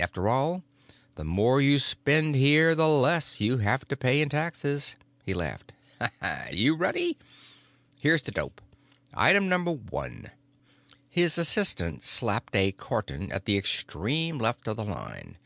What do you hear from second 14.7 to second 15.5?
the line.